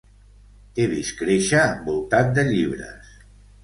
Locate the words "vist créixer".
0.95-1.61